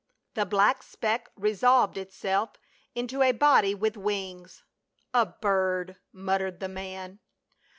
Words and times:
The 0.33 0.47
black 0.47 0.81
speck 0.81 1.29
resolved 1.35 1.95
itself 1.95 2.53
into 2.95 3.21
a 3.21 3.33
body 3.33 3.75
with 3.75 3.95
wings. 3.95 4.63
"A 5.13 5.27
bird," 5.27 5.97
muttered 6.11 6.59
the 6.59 6.67
man. 6.67 7.19